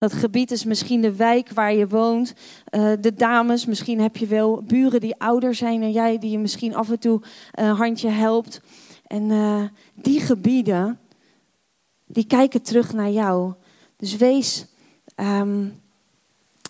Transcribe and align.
Dat 0.00 0.12
gebied 0.12 0.50
is 0.50 0.64
misschien 0.64 1.00
de 1.00 1.16
wijk 1.16 1.50
waar 1.50 1.74
je 1.74 1.88
woont. 1.88 2.34
Uh, 2.70 2.92
de 3.00 3.14
dames, 3.14 3.66
misschien 3.66 4.00
heb 4.00 4.16
je 4.16 4.26
wel 4.26 4.62
buren 4.62 5.00
die 5.00 5.14
ouder 5.18 5.54
zijn 5.54 5.80
dan 5.80 5.92
jij, 5.92 6.18
die 6.18 6.30
je 6.30 6.38
misschien 6.38 6.74
af 6.74 6.90
en 6.90 6.98
toe 6.98 7.20
een 7.52 7.74
handje 7.74 8.08
helpt. 8.08 8.60
En 9.06 9.22
uh, 9.30 9.62
die 9.94 10.20
gebieden, 10.20 10.98
die 12.06 12.26
kijken 12.26 12.62
terug 12.62 12.92
naar 12.92 13.10
jou. 13.10 13.52
Dus 13.96 14.16
wees, 14.16 14.66
um, 15.16 15.80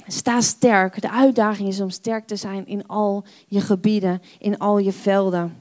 sta 0.06 0.40
sterk. 0.40 1.00
De 1.00 1.10
uitdaging 1.10 1.68
is 1.68 1.80
om 1.80 1.90
sterk 1.90 2.26
te 2.26 2.36
zijn 2.36 2.66
in 2.66 2.86
al 2.86 3.24
je 3.46 3.60
gebieden, 3.60 4.22
in 4.38 4.58
al 4.58 4.78
je 4.78 4.92
velden. 4.92 5.59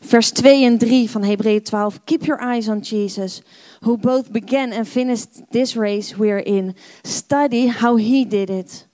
Vers 0.00 0.30
2 0.30 0.64
en 0.64 0.78
3 0.78 1.10
van 1.10 1.22
Hebreeën 1.22 1.62
12. 1.62 2.00
Keep 2.04 2.24
your 2.24 2.40
eyes 2.40 2.68
on 2.68 2.80
Jesus, 2.80 3.42
who 3.80 3.96
both 3.96 4.30
began 4.30 4.72
and 4.72 4.88
finished 4.88 5.28
this 5.50 5.76
race 5.76 6.16
we're 6.16 6.44
in. 6.44 6.74
Study 7.02 7.68
how 7.68 7.96
he 7.96 8.24
did 8.24 8.50
it. 8.50 8.86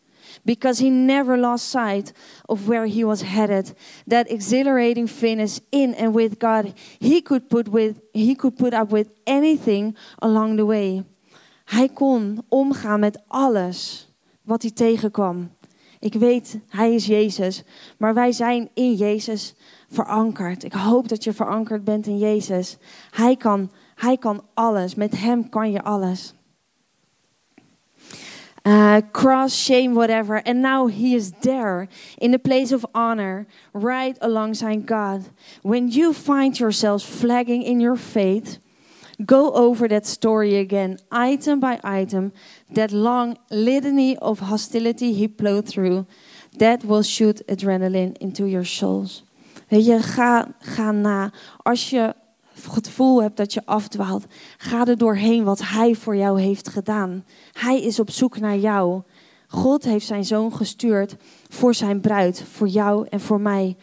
Because 0.43 0.83
he 0.83 0.91
never 0.91 1.39
lost 1.39 1.71
sight 1.71 2.13
of 2.49 2.69
where 2.69 2.87
he 2.87 3.05
was 3.05 3.23
headed. 3.23 3.75
That 4.07 4.31
exhilarating 4.31 5.09
finish 5.09 5.61
in 5.71 5.95
and 5.95 6.15
with 6.15 6.39
God, 6.39 6.75
he 6.99 7.21
could 7.21 7.49
put, 7.49 7.69
with, 7.69 8.01
he 8.13 8.35
could 8.35 8.57
put 8.57 8.75
up 8.75 8.93
with 8.93 9.09
anything 9.27 9.97
along 10.19 10.57
the 10.57 10.67
way. 10.67 11.05
Hij 11.65 11.89
kon 11.89 12.45
omgaan 12.49 13.01
met 13.01 13.23
alles 13.29 14.09
wat 14.43 14.63
hij 14.63 14.71
tegenkwam. 14.71 15.51
Ik 16.01 16.15
weet, 16.15 16.59
hij 16.69 16.95
is 16.95 17.07
Jezus, 17.07 17.63
maar 17.99 18.15
wij 18.15 18.33
zijn 18.33 18.71
in 18.75 18.95
Jezus 18.95 19.55
verankerd. 19.91 20.65
Ik 20.65 20.73
hoop 20.73 21.09
dat 21.09 21.25
je 21.25 21.33
verankerd 21.33 21.85
bent 21.85 22.07
in 22.07 22.19
Jezus. 22.19 22.77
Hij 23.11 23.37
kan, 23.37 23.71
hij 23.95 24.17
kan 24.17 24.43
alles. 24.55 24.95
Met 24.95 25.21
Hem 25.21 25.49
kan 25.49 25.71
je 25.71 25.83
alles. 25.83 26.35
Uh, 28.67 28.97
cross, 29.13 29.65
shame, 29.65 29.95
whatever. 29.95 30.43
And 30.43 30.61
now 30.61 30.89
he 30.89 31.15
is 31.15 31.31
there 31.41 31.87
in 32.19 32.33
the 32.33 32.39
place 32.39 32.75
of 32.75 32.85
honor, 32.93 33.47
right 33.73 34.19
alongside 34.21 34.87
God. 34.87 35.31
When 35.63 35.89
you 35.89 36.13
find 36.13 36.59
yourselves 36.59 37.05
flagging 37.05 37.63
in 37.63 37.79
your 37.79 37.97
faith, 37.97 38.59
go 39.25 39.53
over 39.53 39.87
that 39.89 40.05
story 40.05 40.57
again, 40.57 40.99
item 41.13 41.61
by 41.61 41.79
item, 41.85 42.33
that 42.75 42.91
long 42.91 43.39
litany 43.51 44.17
of 44.19 44.41
hostility 44.41 45.13
he 45.13 45.29
plowed 45.29 45.69
through. 45.69 46.07
That 46.59 46.85
will 46.85 47.05
shoot 47.05 47.47
adrenaline 47.47 48.17
into 48.19 48.47
your 48.47 48.65
souls. 48.65 49.23
Weet 49.69 49.87
je, 49.87 49.99
ga, 50.59 50.93
na. 50.93 51.33
Als 51.57 51.91
je 51.91 52.15
het 52.53 52.87
gevoel 52.87 53.23
hebt 53.23 53.37
dat 53.37 53.53
je 53.53 53.63
afdwaalt, 53.65 54.25
ga 54.57 54.87
er 54.87 54.99
doorheen 54.99 55.45
wat 55.45 55.61
Hij 55.63 55.95
voor 55.95 56.17
jou 56.17 56.41
heeft 56.41 56.69
gedaan. 56.69 57.25
Hij 57.53 57.83
is 57.83 58.01
op 58.01 58.11
zoek 58.11 58.39
naar 58.39 58.57
jou. 58.57 59.03
God 59.49 59.85
heeft 59.85 60.07
zijn 60.07 60.25
zoon 60.25 60.53
gestuurd 60.53 61.17
voor 61.49 61.75
zijn 61.75 62.01
bruid, 62.01 62.43
voor 62.53 62.69
jou 62.69 63.07
en 63.11 63.21
voor 63.21 63.41
mij. 63.41 63.77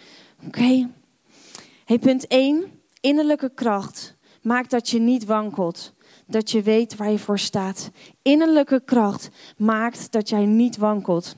Oké? 0.45 0.89
Punt 1.99 2.27
1. 2.27 2.63
Innerlijke 2.99 3.51
kracht 3.55 4.15
maakt 4.41 4.69
dat 4.69 4.89
je 4.89 4.99
niet 4.99 5.25
wankelt. 5.25 5.93
Dat 6.27 6.51
je 6.51 6.61
weet 6.61 6.95
waar 6.95 7.11
je 7.11 7.19
voor 7.19 7.39
staat. 7.39 7.91
Innerlijke 8.21 8.81
kracht 8.85 9.29
maakt 9.57 10.11
dat 10.11 10.29
jij 10.29 10.45
niet 10.45 10.77
wankelt. 10.77 11.35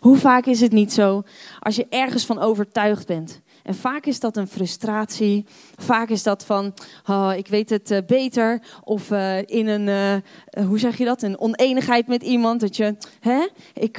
Hoe 0.00 0.16
vaak 0.16 0.46
is 0.46 0.60
het 0.60 0.72
niet 0.72 0.92
zo 0.92 1.22
als 1.60 1.76
je 1.76 1.86
ergens 1.88 2.26
van 2.26 2.38
overtuigd 2.38 3.06
bent? 3.06 3.40
En 3.66 3.74
vaak 3.74 4.06
is 4.06 4.20
dat 4.20 4.36
een 4.36 4.46
frustratie. 4.46 5.44
Vaak 5.76 6.08
is 6.08 6.22
dat 6.22 6.44
van, 6.44 6.74
oh, 7.06 7.32
ik 7.36 7.48
weet 7.48 7.70
het 7.70 7.90
uh, 7.90 7.98
beter. 8.06 8.62
Of 8.84 9.10
uh, 9.10 9.38
in 9.38 9.66
een, 9.66 10.22
uh, 10.58 10.66
hoe 10.66 10.78
zeg 10.78 10.98
je 10.98 11.04
dat? 11.04 11.22
Een 11.22 11.38
oneenigheid 11.40 12.06
met 12.06 12.22
iemand. 12.22 12.60
Dat 12.60 12.76
je, 12.76 12.96
hè, 13.20 13.48
ik, 13.74 13.96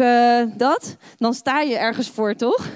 dat. 0.58 0.98
Dan 1.18 1.34
sta 1.34 1.62
je 1.62 1.78
ergens 1.78 2.10
voor, 2.10 2.36
toch? 2.36 2.68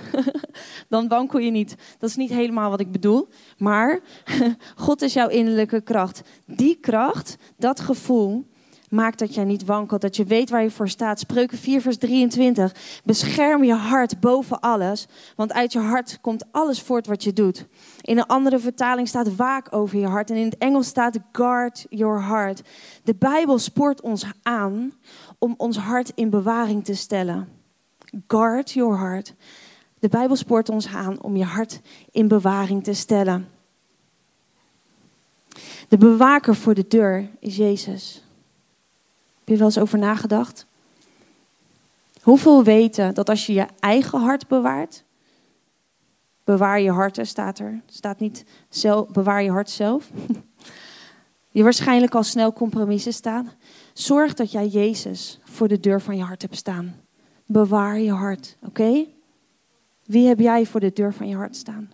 dan 0.90 1.08
wankel 1.08 1.40
je 1.40 1.52
niet. 1.52 1.76
Dat 2.00 2.10
is 2.10 2.16
niet 2.16 2.30
helemaal 2.30 2.70
wat 2.70 2.80
ik 2.80 2.92
bedoel. 2.92 3.28
Maar 3.58 4.00
God 4.76 5.02
is 5.02 5.14
jouw 5.14 5.28
innerlijke 5.28 5.82
kracht. 5.82 6.22
Die 6.46 6.76
kracht, 6.76 7.38
dat 7.58 7.80
gevoel, 7.80 8.46
maakt 8.92 9.20
dat 9.20 9.34
jij 9.34 9.44
niet 9.44 9.66
wankelt, 9.66 10.02
dat 10.02 10.16
je 10.16 10.24
weet 10.24 10.50
waar 10.50 10.64
je 10.64 10.72
voor 10.72 10.90
staat. 10.90 11.20
Spreuken 11.20 11.58
4, 11.58 11.82
vers 11.82 11.98
23. 11.98 13.02
Bescherm 13.04 13.64
je 13.64 13.74
hart 13.74 14.20
boven 14.20 14.60
alles, 14.60 15.08
want 15.36 15.54
uit 15.54 15.74
je 15.74 15.80
hart 15.80 16.18
komt 16.22 16.46
alles 16.52 16.82
voort 16.82 17.08
wat 17.08 17.24
je 17.24 17.34
doet. 17.34 17.66
In 18.02 18.18
een 18.18 18.26
andere 18.26 18.60
vertaling 18.60 19.08
staat 19.08 19.36
waak 19.36 19.76
over 19.76 20.00
je 20.00 20.08
hart 20.08 20.30
en 20.30 20.36
in 20.36 20.46
het 20.46 20.58
Engels 20.58 20.88
staat 20.88 21.20
guard 21.32 21.86
your 21.90 22.24
heart. 22.24 22.62
De 23.04 23.16
Bijbel 23.16 23.60
spoort 23.60 24.02
ons 24.02 24.26
aan 24.42 24.94
om 25.38 25.54
ons 25.58 25.78
hart 25.78 26.12
in 26.16 26.30
bewaring 26.30 26.86
te 26.86 26.96
stellen. 26.96 27.48
Guard 28.28 28.72
your 28.72 29.00
heart. 29.00 29.34
De 30.00 30.10
Bijbel 30.10 30.36
spoort 30.36 30.70
ons 30.70 30.88
aan 30.88 31.22
om 31.22 31.36
je 31.36 31.44
hart 31.44 31.82
in 32.12 32.28
bewaring 32.28 32.84
te 32.84 32.94
stellen. 32.94 33.48
De 35.88 35.98
bewaker 35.98 36.56
voor 36.56 36.74
de 36.74 36.88
deur 36.88 37.30
is 37.40 37.56
Jezus 37.56 38.24
je 39.52 39.58
wel 39.58 39.68
eens 39.68 39.78
over 39.78 40.00
nagedacht? 40.00 40.66
Hoeveel 42.22 42.64
weten 42.64 43.14
dat 43.14 43.30
als 43.30 43.46
je 43.46 43.54
je 43.54 43.66
eigen 43.80 44.20
hart 44.20 44.48
bewaart, 44.48 45.04
bewaar 46.44 46.82
je 46.82 46.92
hart, 46.92 47.20
staat 47.22 47.60
er. 47.60 47.82
staat 47.86 48.20
niet 48.20 48.46
zelf, 48.70 49.08
bewaar 49.08 49.44
je 49.44 49.52
hart 49.52 49.70
zelf. 49.70 50.10
je 51.58 51.64
waarschijnlijk 51.64 52.16
al 52.16 52.24
snel 52.24 52.54
compromissen 52.54 53.14
staan. 53.14 53.52
Zorg 53.94 54.34
dat 54.34 54.52
jij 54.52 54.68
Jezus 54.68 55.40
voor 55.44 55.68
de 55.68 55.80
deur 55.80 56.02
van 56.02 56.18
je 56.18 56.24
hart 56.24 56.42
hebt 56.42 56.56
staan. 56.56 56.96
Bewaar 57.46 58.00
je 58.00 58.12
hart, 58.12 58.58
oké? 58.62 59.06
Wie 60.06 60.28
heb 60.28 60.40
jij 60.40 60.66
voor 60.66 60.80
de 60.80 60.94
deur 60.94 61.14
van 61.14 61.28
je 61.28 61.36
hart 61.36 61.56
staan? 61.56 61.92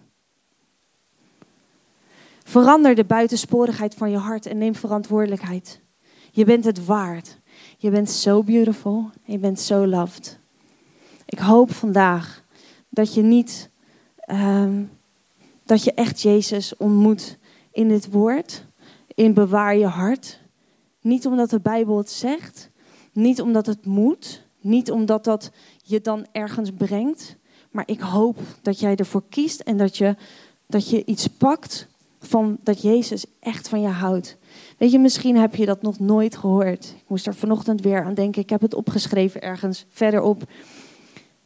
Verander 2.44 2.96
de 2.96 3.06
buitensporigheid 3.06 3.96
van 3.96 4.12
je 4.12 4.18
hart 4.18 4.46
en 4.46 4.58
neem 4.58 4.76
verantwoordelijkheid. 4.76 5.82
Je 6.32 6.46
bent 6.46 6.66
het 6.66 6.86
waard. 6.86 7.38
Je 7.80 7.90
bent 7.90 8.10
zo 8.10 8.44
beautiful. 8.44 9.10
Je 9.24 9.38
bent 9.38 9.60
zo 9.60 9.88
loved. 9.88 10.40
Ik 11.26 11.40
hoop 11.40 11.72
vandaag 11.72 12.44
dat 12.90 13.14
je 13.14 13.22
niet, 13.22 13.70
um, 14.32 14.90
dat 15.64 15.84
je 15.84 15.94
echt 15.94 16.22
Jezus 16.22 16.78
ontmoet 16.78 17.38
in 17.72 17.88
dit 17.88 18.12
woord. 18.12 18.66
In 19.16 19.34
bewaar 19.34 19.78
je 19.78 19.86
hart. 19.86 20.42
Niet 21.02 21.26
omdat 21.26 21.50
de 21.50 21.60
Bijbel 21.60 21.98
het 21.98 22.10
zegt. 22.10 22.70
Niet 23.12 23.42
omdat 23.42 23.66
het 23.66 23.86
moet. 23.86 24.46
Niet 24.62 24.92
omdat 24.92 25.24
dat 25.24 25.52
je 25.84 26.02
dan 26.02 26.26
ergens 26.32 26.72
brengt. 26.72 27.36
Maar 27.72 27.88
ik 27.88 28.00
hoop 28.00 28.38
dat 28.62 28.80
jij 28.80 28.96
ervoor 28.96 29.24
kiest 29.30 29.60
en 29.60 29.78
dat 29.78 29.98
je, 29.98 30.16
dat 30.68 30.90
je 30.90 31.06
iets 31.06 31.28
pakt 31.28 31.88
van 32.20 32.58
dat 32.64 32.82
Jezus 32.82 33.26
echt 33.40 33.70
van 33.70 33.82
je 33.82 33.88
houdt. 33.88 34.38
Weet 34.78 34.92
je, 34.92 35.00
misschien 35.00 35.38
heb 35.38 35.56
je 35.56 35.66
dat 35.66 35.82
nog 35.82 36.00
nooit 36.00 36.38
gehoord. 36.38 36.94
Ik 36.98 37.04
moest 37.08 37.28
er 37.28 37.36
vanochtend 37.36 37.82
weer 37.82 38.04
aan 38.04 38.14
denken. 38.14 38.42
Ik 38.42 38.50
heb 38.50 38.62
het 38.62 38.74
opgeschreven 38.74 39.42
ergens 39.42 39.86
verderop. 39.90 40.44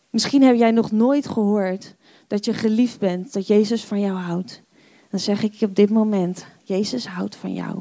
Misschien 0.09 0.44
heb 0.44 0.56
jij 0.56 0.72
nog 0.72 0.92
nooit 0.92 1.28
gehoord 1.28 1.96
dat 2.28 2.46
je 2.46 2.53
geliefd 2.53 3.00
bent, 3.00 3.34
dat 3.34 3.47
Jezus 3.47 3.84
van 3.84 4.00
jou 4.00 4.18
houdt. 4.18 4.62
Dan 5.09 5.20
zeg 5.20 5.44
ik 5.44 5.56
op 5.62 5.75
dit 5.75 5.90
moment: 5.90 6.46
Jezus 6.64 7.06
houdt 7.08 7.36
van 7.36 7.53
jou. 7.53 7.80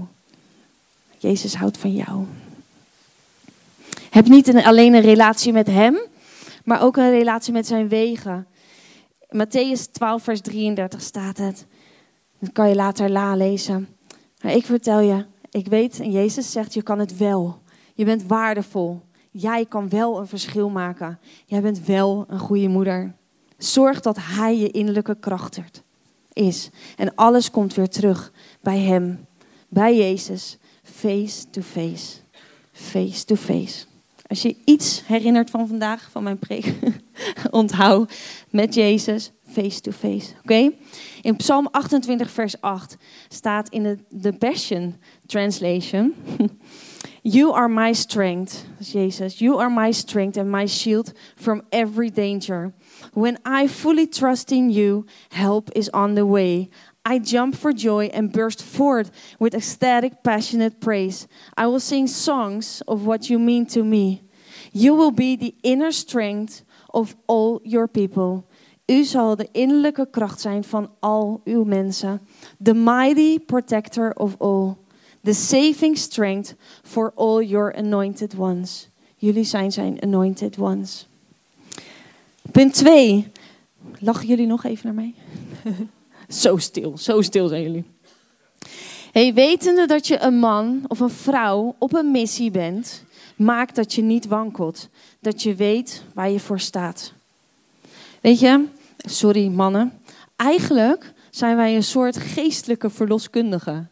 Jezus 1.19 1.55
houdt 1.55 1.79
van 1.79 1.93
jou. 1.93 2.25
Heb 4.11 4.27
niet 4.27 4.55
alleen 4.55 4.95
een 4.95 5.01
relatie 5.01 5.53
met 5.53 5.67
Hem, 5.67 5.99
maar 6.65 6.83
ook 6.83 6.97
een 6.97 7.11
relatie 7.11 7.53
met 7.53 7.67
Zijn 7.67 7.89
wegen. 7.89 8.47
Matthäus 9.37 9.91
12, 9.93 10.23
vers 10.23 10.41
33 10.41 11.01
staat 11.01 11.39
het. 11.39 11.67
Dat 12.39 12.53
kan 12.53 12.69
je 12.69 12.75
later 12.75 13.11
la 13.11 13.37
lezen. 13.37 13.89
Maar 14.43 14.53
ik 14.53 14.65
vertel 14.65 15.01
je, 15.01 15.25
ik 15.51 15.67
weet, 15.67 16.01
en 16.01 16.11
Jezus 16.11 16.53
zegt, 16.53 16.75
je 16.75 16.83
kan 16.83 16.99
het 16.99 17.17
wel. 17.17 17.59
Je 17.95 18.05
bent 18.05 18.27
waardevol. 18.27 19.01
Jij 19.31 19.67
kan 19.67 19.89
wel 19.89 20.19
een 20.19 20.27
verschil 20.27 20.69
maken. 20.69 21.19
Jij 21.47 21.61
bent 21.61 21.85
wel 21.85 22.25
een 22.29 22.39
goede 22.39 22.69
moeder. 22.69 23.15
Zorg 23.59 24.01
dat 24.01 24.17
Hij 24.21 24.59
je 24.59 24.71
innerlijke 24.71 25.17
kracht 25.21 25.61
is. 26.33 26.71
En 26.97 27.15
alles 27.15 27.51
komt 27.51 27.75
weer 27.75 27.89
terug 27.89 28.33
bij 28.61 28.79
Hem, 28.79 29.27
bij 29.69 29.97
Jezus, 29.97 30.59
face 30.83 31.51
to 31.51 31.63
face. 31.63 32.17
Face 32.73 33.25
to 33.25 33.35
face. 33.35 33.85
Als 34.27 34.43
je 34.43 34.57
iets 34.65 35.03
herinnert 35.07 35.51
van 35.51 35.69
vandaag, 35.69 36.09
van 36.11 36.23
mijn 36.23 36.39
preek, 36.39 36.75
onthoud 37.51 38.13
met 38.51 38.75
Jezus, 38.75 39.31
face 39.53 39.81
to 39.81 39.93
face. 39.93 40.35
Oké? 40.45 40.73
In 41.23 41.37
Psalm 41.37 41.69
28, 41.73 42.31
vers 42.31 42.57
8 42.61 42.97
staat 43.29 43.69
in 43.69 43.83
de, 43.83 43.99
de 44.09 44.33
Passion 44.33 44.97
Translation: 45.27 46.15
You 47.23 47.53
are 47.53 47.69
my 47.69 47.93
strength, 47.93 48.65
Jesus. 48.81 49.41
You 49.41 49.59
are 49.59 49.69
my 49.69 49.93
strength 49.93 50.39
and 50.39 50.51
my 50.51 50.67
shield 50.67 51.13
from 51.37 51.63
every 51.71 52.11
danger. 52.11 52.73
When 53.13 53.37
I 53.45 53.67
fully 53.67 54.07
trust 54.07 54.53
in 54.53 54.71
you, 54.71 55.05
help 55.31 55.71
is 55.75 55.91
on 55.91 56.15
the 56.15 56.25
way. 56.25 56.71
I 57.05 57.19
jump 57.19 57.57
for 57.57 57.73
joy 57.73 58.07
and 58.13 58.33
burst 58.33 58.63
forth 58.63 59.11
with 59.39 59.55
ecstatic, 59.55 60.23
passionate 60.23 60.81
praise. 60.81 61.29
I 61.57 61.67
will 61.67 61.81
sing 61.81 62.07
songs 62.07 62.83
of 62.87 63.05
what 63.05 63.29
you 63.29 63.39
mean 63.39 63.67
to 63.67 63.83
me. 63.83 64.23
You 64.73 64.95
will 64.95 65.11
be 65.11 65.37
the 65.37 65.55
inner 65.63 65.93
strength 65.93 66.63
of 66.95 67.17
all 67.27 67.61
your 67.65 67.89
people. 67.89 68.49
U 68.91 69.05
zal 69.05 69.37
de 69.37 69.49
innerlijke 69.53 70.09
kracht 70.11 70.41
zijn 70.41 70.65
van 70.65 70.91
al 70.99 71.41
uw 71.45 71.65
mensen. 71.65 72.21
The 72.63 72.75
mighty 72.75 73.39
protector 73.39 74.13
of 74.15 74.35
all. 74.39 74.75
The 75.23 75.33
saving 75.33 75.99
strength 75.99 76.55
for 76.83 77.13
all 77.15 77.45
your 77.45 77.75
anointed 77.75 78.35
ones. 78.39 78.89
Jullie 79.17 79.45
zijn 79.45 79.73
zijn 79.73 80.03
anointed 80.03 80.59
ones. 80.59 81.09
Punt 82.53 82.75
2. 82.75 83.27
Lachen 83.99 84.27
jullie 84.27 84.47
nog 84.47 84.65
even 84.65 84.87
naar 84.87 84.95
mij? 84.95 85.15
zo 86.43 86.57
stil, 86.57 86.99
zo 86.99 87.23
stil 87.23 87.49
zijn 87.49 87.63
jullie. 87.63 87.85
Hey, 89.13 89.35
wetende 89.35 89.87
dat 89.87 90.07
je 90.07 90.21
een 90.21 90.39
man 90.39 90.85
of 90.89 91.01
een 91.01 91.11
vrouw 91.11 91.75
op 91.79 91.95
een 91.95 92.11
missie 92.11 92.51
bent, 92.51 93.05
maakt 93.37 93.77
dat 93.77 93.95
je 93.95 94.03
niet 94.03 94.27
wankelt. 94.27 94.89
Dat 95.21 95.43
je 95.43 95.55
weet 95.55 96.05
waar 96.15 96.31
je 96.31 96.41
voor 96.41 96.61
staat. 96.61 97.13
Weet 98.21 98.41
je, 98.41 98.67
sorry 99.09 99.49
mannen, 99.49 99.93
eigenlijk 100.37 101.13
zijn 101.31 101.57
wij 101.57 101.75
een 101.75 101.83
soort 101.83 102.17
geestelijke 102.17 102.91
verloskundigen. 102.91 103.91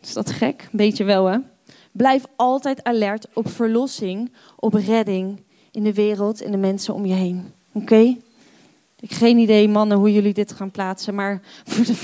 Is 0.00 0.12
dat 0.12 0.30
gek? 0.30 0.68
Beetje 0.72 1.04
wel 1.04 1.26
hè? 1.26 1.38
Blijf 1.92 2.24
altijd 2.36 2.84
alert 2.84 3.26
op 3.32 3.48
verlossing, 3.48 4.32
op 4.56 4.74
redding 4.74 5.42
in 5.70 5.82
de 5.82 5.94
wereld 5.94 6.40
en 6.40 6.50
de 6.50 6.56
mensen 6.56 6.94
om 6.94 7.06
je 7.06 7.14
heen. 7.14 7.52
Oké? 7.72 8.16
Ik 9.00 9.10
heb 9.10 9.18
geen 9.18 9.38
idee, 9.38 9.68
mannen, 9.68 9.98
hoe 9.98 10.12
jullie 10.12 10.34
dit 10.34 10.52
gaan 10.52 10.70
plaatsen, 10.70 11.14
maar 11.14 11.40
voor 11.64 11.84
de, 11.84 11.94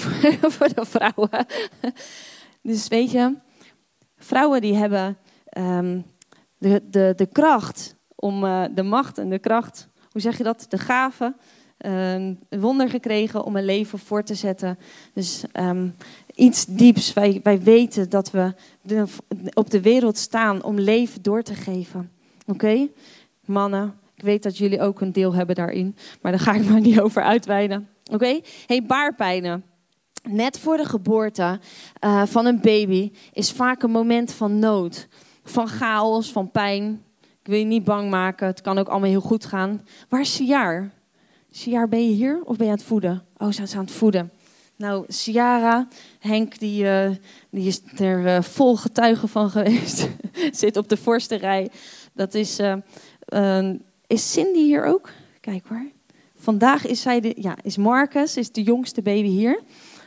voor 0.55 0.69
de 0.75 0.85
vrouwen. 0.85 1.47
Dus 2.62 2.88
weet 2.88 3.11
je, 3.11 3.35
vrouwen 4.17 4.61
die 4.61 4.75
hebben 4.75 5.19
um, 5.59 6.05
de, 6.59 6.83
de, 6.91 7.12
de 7.17 7.27
kracht 7.27 7.97
om 8.15 8.44
uh, 8.44 8.65
de 8.75 8.83
macht 8.83 9.19
en 9.19 9.31
de 9.31 9.38
kracht, 9.38 9.88
hoe 10.11 10.21
zeg 10.21 10.37
je 10.37 10.44
dat, 10.44 10.67
de 10.69 10.79
gave, 10.79 11.35
um, 11.78 12.38
wonder 12.49 12.90
gekregen 12.90 13.44
om 13.44 13.56
een 13.56 13.64
leven 13.64 13.99
voor 13.99 14.23
te 14.23 14.34
zetten. 14.34 14.78
Dus 15.12 15.44
um, 15.52 15.96
iets 16.34 16.67
dieps. 16.67 17.12
Wij, 17.12 17.40
wij 17.43 17.62
weten 17.62 18.11
dat 18.11 18.31
we 18.31 18.52
op 19.55 19.70
de 19.70 19.81
wereld 19.81 20.19
staan 20.19 20.62
om 20.62 20.78
leven 20.78 21.23
door 21.23 21.43
te 21.43 21.55
geven. 21.55 22.11
Oké? 22.46 22.88
Mannen, 23.44 23.94
ik 24.14 24.23
weet 24.23 24.43
dat 24.43 24.58
jullie 24.58 24.81
ook 24.81 25.00
een 25.00 25.12
deel 25.12 25.34
hebben 25.34 25.55
daarin, 25.55 25.96
maar 26.20 26.32
daar 26.32 26.40
ga 26.40 26.55
ik 26.55 26.69
maar 26.69 26.81
niet 26.81 27.00
over 27.00 27.23
uitweiden. 27.23 27.88
Oké? 28.12 28.40
Hey, 28.67 28.82
baarpijnen. 28.87 29.64
Net 30.28 30.58
voor 30.58 30.76
de 30.76 30.84
geboorte 30.84 31.61
uh, 32.05 32.23
van 32.26 32.46
een 32.46 32.61
baby 32.61 33.12
is 33.32 33.52
vaak 33.52 33.82
een 33.82 33.90
moment 33.90 34.32
van 34.32 34.58
nood, 34.58 35.08
van 35.44 35.69
chaos, 35.69 36.32
van 36.32 36.50
pijn. 36.50 37.02
Ik 37.20 37.52
wil 37.52 37.58
je 37.58 37.64
niet 37.64 37.84
bang 37.84 38.11
maken, 38.11 38.46
het 38.46 38.61
kan 38.61 38.78
ook 38.78 38.88
allemaal 38.88 39.11
heel 39.11 39.20
goed 39.20 39.44
gaan. 39.44 39.87
Waar 40.08 40.20
is 40.20 40.34
Siar? 40.34 40.90
Siar, 41.56 41.88
ben 41.88 42.08
je 42.08 42.14
hier 42.14 42.41
of 42.44 42.56
ben 42.56 42.67
je 42.67 42.73
aan 42.73 42.79
het 42.79 42.87
voeden? 42.87 43.23
Oh, 43.37 43.50
ze 43.50 43.76
aan 43.76 43.85
het 43.85 43.91
voeden. 43.91 44.32
Nou, 44.76 45.05
Ciara, 45.08 45.88
Henk, 46.19 46.58
die, 46.58 46.85
uh, 46.85 47.11
die 47.50 47.67
is 47.67 47.81
er 47.97 48.25
uh, 48.25 48.43
vol 48.43 48.76
getuige 48.76 49.29
van 49.29 49.50
geweest. 49.50 50.08
Zit 50.61 50.76
op 50.76 50.88
de 50.88 50.97
voorste 50.97 51.35
rij. 51.35 51.70
Dat 52.12 52.35
is, 52.35 52.61
uh, 52.61 53.70
is 54.06 54.32
Cindy 54.32 54.58
hier 54.58 54.85
ook? 54.85 55.11
Kijk 55.41 55.64
hoor. 55.69 55.87
Vandaag 56.35 56.87
is 56.87 57.00
zij 57.00 57.20
de, 57.20 57.35
ja, 57.37 57.56
is 57.62 57.76
Marcus, 57.76 58.37
is 58.37 58.52
de 58.52 58.62
jongste 58.62 59.02
baby 59.02 59.29
hier. 59.29 59.61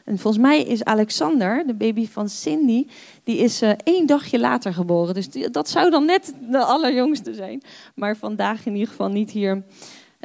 En 0.06 0.18
volgens 0.20 0.44
mij 0.44 0.64
is 0.64 0.84
Alexander, 0.84 1.68
de 1.68 1.76
baby 1.76 2.08
van 2.08 2.30
Cindy, 2.30 2.88
die 3.24 3.38
is 3.38 3.62
één 3.84 4.06
dagje 4.06 4.40
later 4.40 4.74
geboren. 4.74 5.14
Dus 5.14 5.30
die, 5.30 5.50
dat 5.50 5.70
zou 5.70 5.90
dan 5.90 6.06
net 6.06 6.34
de 6.50 6.64
allerjongste 6.64 7.34
zijn. 7.34 7.62
Maar 7.96 8.18
vandaag 8.18 8.66
in 8.66 8.74
ieder 8.74 8.90
geval 8.90 9.10
niet 9.10 9.32
hier. 9.32 9.64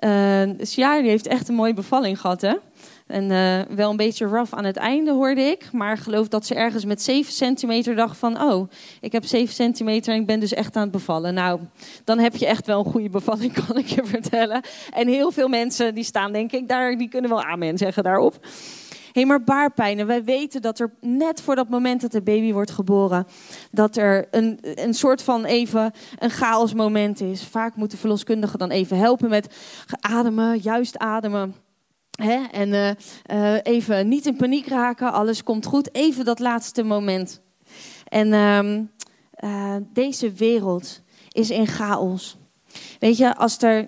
Uh, 0.05 0.43
Ciara 0.61 1.01
die 1.01 1.11
heeft 1.11 1.27
echt 1.27 1.49
een 1.49 1.55
mooie 1.55 1.75
bevalling 1.75 2.21
gehad, 2.21 2.41
hè? 2.41 2.55
En 3.06 3.31
uh, 3.31 3.77
wel 3.77 3.91
een 3.91 3.97
beetje 3.97 4.27
rough 4.27 4.55
aan 4.55 4.65
het 4.65 4.77
einde 4.77 5.12
hoorde 5.12 5.41
ik. 5.41 5.73
Maar 5.73 5.99
geloof 5.99 6.29
dat 6.29 6.47
ze 6.47 6.55
ergens 6.55 6.85
met 6.85 7.03
7 7.03 7.33
centimeter 7.33 7.97
dacht 7.97 8.17
van... 8.17 8.43
oh, 8.43 8.71
ik 9.01 9.12
heb 9.12 9.25
7 9.25 9.55
centimeter 9.55 10.15
en 10.15 10.21
ik 10.21 10.27
ben 10.27 10.41
dus 10.41 10.53
echt 10.53 10.77
aan 10.77 10.83
het 10.83 10.91
bevallen. 10.91 11.35
Nou, 11.35 11.61
dan 12.05 12.19
heb 12.19 12.37
je 12.37 12.47
echt 12.47 12.67
wel 12.67 12.79
een 12.79 12.91
goede 12.91 13.09
bevalling, 13.09 13.53
kan 13.67 13.79
ik 13.79 13.87
je 13.87 14.05
vertellen. 14.05 14.62
En 14.93 15.09
heel 15.09 15.31
veel 15.31 15.49
mensen 15.49 15.95
die 15.95 16.05
staan 16.05 16.33
denk 16.33 16.53
ik 16.53 16.69
daar, 16.69 16.97
die 16.97 17.09
kunnen 17.09 17.31
wel 17.31 17.43
amen 17.43 17.79
zeggen 17.79 18.03
daarop. 18.03 18.39
Hey, 19.14 19.26
maar 19.26 19.44
baarpijnen. 19.44 20.06
Wij 20.06 20.25
weten 20.25 20.62
dat 20.62 20.78
er 20.78 20.94
net 21.00 21.40
voor 21.40 21.55
dat 21.55 21.69
moment 21.69 22.00
dat 22.00 22.12
de 22.12 22.22
baby 22.22 22.52
wordt 22.52 22.70
geboren, 22.70 23.26
dat 23.70 23.96
er 23.96 24.28
een, 24.31 24.58
een 24.61 24.94
soort 24.94 25.22
van 25.22 25.44
even 25.44 25.93
een 26.19 26.31
chaos 26.31 26.75
moment 26.75 27.20
is. 27.20 27.44
Vaak 27.44 27.76
moeten 27.76 27.99
verloskundigen 27.99 28.58
dan 28.58 28.70
even 28.70 28.99
helpen 28.99 29.28
met 29.28 29.55
ademen, 30.00 30.58
juist 30.58 30.99
ademen. 30.99 31.55
En 32.50 32.69
uh, 32.69 32.90
uh, 33.31 33.58
even 33.62 34.08
niet 34.08 34.26
in 34.26 34.37
paniek 34.37 34.66
raken, 34.66 35.12
alles 35.12 35.43
komt 35.43 35.67
goed. 35.67 35.94
Even 35.94 36.25
dat 36.25 36.38
laatste 36.38 36.82
moment. 36.82 37.40
En 38.08 38.32
um, 38.32 38.90
uh, 39.44 39.76
deze 39.93 40.32
wereld 40.32 41.00
is 41.28 41.50
in 41.50 41.67
chaos. 41.67 42.37
Weet 42.99 43.17
je, 43.17 43.37
als 43.37 43.62
er, 43.62 43.87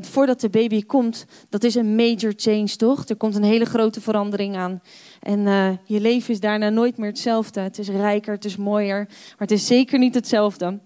voordat 0.00 0.40
de 0.40 0.48
baby 0.50 0.84
komt, 0.84 1.26
dat 1.48 1.64
is 1.64 1.74
een 1.74 1.94
major 1.94 2.32
change, 2.36 2.76
toch? 2.76 3.08
Er 3.08 3.16
komt 3.16 3.34
een 3.34 3.42
hele 3.42 3.64
grote 3.64 4.00
verandering 4.00 4.56
aan. 4.56 4.82
En 5.20 5.40
je 5.84 6.00
leven 6.00 6.32
is 6.32 6.40
daarna 6.40 6.68
nooit 6.68 6.96
meer 6.96 7.08
hetzelfde. 7.08 7.60
Het 7.60 7.78
is 7.78 7.88
rijker, 7.88 8.34
het 8.34 8.44
is 8.44 8.56
mooier, 8.56 9.04
maar 9.08 9.36
het 9.38 9.50
is 9.50 9.66
zeker 9.66 9.98
niet 9.98 10.14
hetzelfde. 10.14 10.78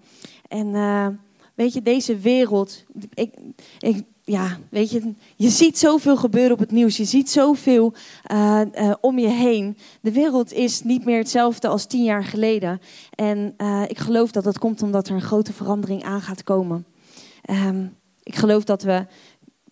En 0.47 0.71
weet 1.55 1.73
je, 1.73 1.81
deze 1.81 2.17
wereld, 2.17 2.83
ik, 3.13 3.33
ik, 3.79 4.03
ja, 4.23 4.57
weet 4.69 4.91
je, 4.91 5.13
je 5.35 5.49
ziet 5.49 5.77
zoveel 5.77 6.17
gebeuren 6.17 6.53
op 6.53 6.59
het 6.59 6.71
nieuws. 6.71 6.97
Je 6.97 7.05
ziet 7.05 7.29
zoveel 7.29 7.93
om 9.01 9.19
je 9.19 9.29
heen. 9.29 9.77
De 10.01 10.11
wereld 10.11 10.53
is 10.53 10.83
niet 10.83 11.05
meer 11.05 11.17
hetzelfde 11.17 11.67
als 11.67 11.85
tien 11.85 12.03
jaar 12.03 12.23
geleden. 12.23 12.81
En 13.15 13.55
ik 13.87 13.97
geloof 13.97 14.31
dat 14.31 14.43
dat 14.43 14.59
komt 14.59 14.81
omdat 14.81 15.07
er 15.07 15.15
een 15.15 15.21
grote 15.21 15.53
verandering 15.53 16.03
aan 16.03 16.21
gaat 16.21 16.43
komen. 16.43 16.85
Um, 17.49 17.95
ik 18.25 18.35
geloof 18.35 18.63
dat 18.63 18.83
we, 18.83 19.05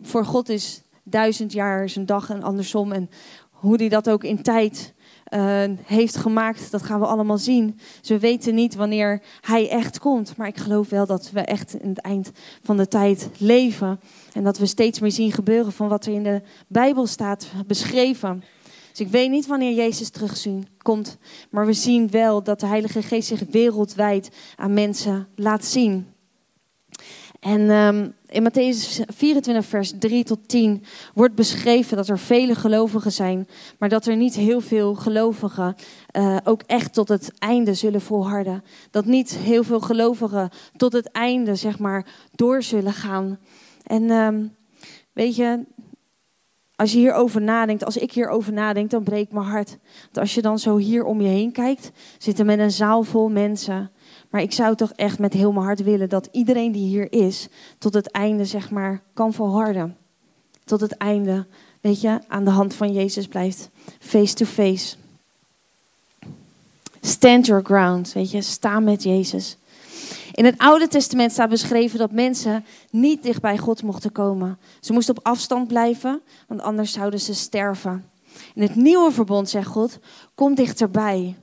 voor 0.01 0.25
God 0.25 0.49
is 0.49 0.81
duizend 1.03 1.51
jaar 1.51 1.89
zijn 1.89 2.05
dag 2.05 2.29
en 2.29 2.43
andersom. 2.43 2.91
En 2.91 3.09
hoe 3.49 3.75
hij 3.75 3.89
dat 3.89 4.09
ook 4.09 4.23
in 4.23 4.41
tijd 4.41 4.93
uh, 5.29 5.63
heeft 5.83 6.15
gemaakt, 6.15 6.71
dat 6.71 6.83
gaan 6.83 6.99
we 6.99 7.05
allemaal 7.05 7.37
zien. 7.37 7.79
Dus 7.99 8.09
we 8.09 8.19
weten 8.19 8.55
niet 8.55 8.75
wanneer 8.75 9.21
hij 9.41 9.69
echt 9.69 9.99
komt. 9.99 10.37
Maar 10.37 10.47
ik 10.47 10.57
geloof 10.57 10.89
wel 10.89 11.05
dat 11.05 11.31
we 11.31 11.39
echt 11.39 11.73
in 11.73 11.89
het 11.89 11.99
eind 11.99 12.31
van 12.63 12.77
de 12.77 12.87
tijd 12.87 13.29
leven. 13.37 13.99
En 14.33 14.43
dat 14.43 14.57
we 14.57 14.65
steeds 14.65 14.99
meer 14.99 15.11
zien 15.11 15.31
gebeuren 15.31 15.71
van 15.71 15.87
wat 15.87 16.05
er 16.05 16.13
in 16.13 16.23
de 16.23 16.41
Bijbel 16.67 17.07
staat 17.07 17.47
beschreven. 17.67 18.43
Dus 18.89 18.99
ik 18.99 19.11
weet 19.11 19.29
niet 19.29 19.47
wanneer 19.47 19.73
Jezus 19.73 20.09
terugzien 20.09 20.67
komt. 20.77 21.17
Maar 21.49 21.65
we 21.65 21.73
zien 21.73 22.09
wel 22.09 22.43
dat 22.43 22.59
de 22.59 22.65
Heilige 22.65 23.01
Geest 23.01 23.27
zich 23.27 23.43
wereldwijd 23.51 24.29
aan 24.55 24.73
mensen 24.73 25.27
laat 25.35 25.65
zien. 25.65 26.12
En 27.43 27.69
um, 27.69 28.13
in 28.27 28.43
Matthäus 28.43 29.01
24, 29.07 29.65
vers 29.65 29.93
3 29.99 30.23
tot 30.23 30.47
10 30.47 30.83
wordt 31.13 31.35
beschreven 31.35 31.97
dat 31.97 32.07
er 32.07 32.19
vele 32.19 32.55
gelovigen 32.55 33.11
zijn, 33.11 33.47
maar 33.79 33.89
dat 33.89 34.05
er 34.05 34.15
niet 34.15 34.35
heel 34.35 34.61
veel 34.61 34.95
gelovigen 34.95 35.75
uh, 36.17 36.37
ook 36.43 36.61
echt 36.61 36.93
tot 36.93 37.07
het 37.07 37.31
einde 37.39 37.73
zullen 37.73 38.01
volharden. 38.01 38.63
Dat 38.91 39.05
niet 39.05 39.37
heel 39.37 39.63
veel 39.63 39.79
gelovigen 39.79 40.49
tot 40.75 40.93
het 40.93 41.11
einde, 41.11 41.55
zeg 41.55 41.79
maar, 41.79 42.05
door 42.31 42.63
zullen 42.63 42.93
gaan. 42.93 43.39
En 43.83 44.09
um, 44.11 44.55
weet 45.13 45.35
je, 45.35 45.65
als 46.75 46.91
je 46.91 46.97
hierover 46.97 47.41
nadenkt, 47.41 47.85
als 47.85 47.97
ik 47.97 48.11
hierover 48.11 48.53
nadenk, 48.53 48.89
dan 48.89 49.03
breekt 49.03 49.31
mijn 49.31 49.45
hart. 49.45 49.77
Want 50.03 50.17
als 50.17 50.33
je 50.33 50.41
dan 50.41 50.59
zo 50.59 50.77
hier 50.77 51.03
om 51.03 51.21
je 51.21 51.27
heen 51.27 51.51
kijkt, 51.51 51.91
zitten 52.17 52.45
met 52.45 52.59
een 52.59 52.71
zaal 52.71 53.03
vol 53.03 53.29
mensen 53.29 53.91
maar 54.33 54.41
ik 54.41 54.51
zou 54.51 54.75
toch 54.75 54.91
echt 54.91 55.19
met 55.19 55.33
heel 55.33 55.51
mijn 55.51 55.65
hart 55.65 55.83
willen 55.83 56.09
dat 56.09 56.29
iedereen 56.31 56.71
die 56.71 56.87
hier 56.87 57.11
is, 57.11 57.47
tot 57.77 57.93
het 57.93 58.11
einde 58.11 58.45
zeg 58.45 58.69
maar 58.69 59.01
kan 59.13 59.33
volharden. 59.33 59.97
Tot 60.65 60.81
het 60.81 60.97
einde, 60.97 61.45
weet 61.81 62.01
je, 62.01 62.19
aan 62.27 62.43
de 62.43 62.49
hand 62.49 62.73
van 62.73 62.93
Jezus 62.93 63.27
blijft. 63.27 63.69
Face 63.99 64.33
to 64.33 64.45
face. 64.45 64.95
Stand 67.01 67.45
your 67.45 67.63
ground, 67.63 68.13
weet 68.13 68.31
je, 68.31 68.41
sta 68.41 68.79
met 68.79 69.03
Jezus. 69.03 69.57
In 70.31 70.45
het 70.45 70.57
Oude 70.57 70.87
Testament 70.87 71.31
staat 71.31 71.49
beschreven 71.49 71.99
dat 71.99 72.11
mensen 72.11 72.65
niet 72.89 73.23
dicht 73.23 73.41
bij 73.41 73.57
God 73.57 73.83
mochten 73.83 74.11
komen. 74.11 74.59
Ze 74.79 74.93
moesten 74.93 75.17
op 75.17 75.25
afstand 75.25 75.67
blijven, 75.67 76.21
want 76.47 76.61
anders 76.61 76.91
zouden 76.91 77.19
ze 77.19 77.33
sterven. 77.33 78.09
In 78.55 78.61
het 78.61 78.75
Nieuwe 78.75 79.11
Verbond 79.11 79.49
zegt 79.49 79.67
God: 79.67 79.99
kom 80.35 80.55
dichterbij. 80.55 81.35